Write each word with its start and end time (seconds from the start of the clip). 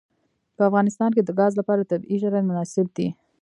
په 0.55 0.61
افغانستان 0.69 1.09
کې 1.15 1.21
د 1.23 1.29
ګاز 1.39 1.53
لپاره 1.59 1.87
طبیعي 1.91 2.17
شرایط 2.23 2.45
مناسب 2.49 2.85
دي. 2.97 3.07